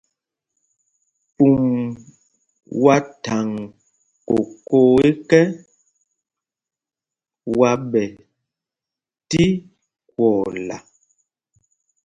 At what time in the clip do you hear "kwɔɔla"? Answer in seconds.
10.09-10.77